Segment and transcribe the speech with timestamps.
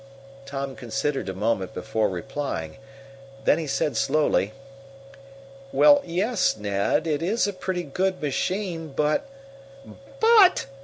[0.47, 2.77] Tom considered a moment before replying.
[3.45, 4.51] Then he said slowly:
[5.71, 8.93] "Well, yes, Ned, it is a pretty good machine.
[8.95, 9.29] But"
[10.19, 10.65] "'But!'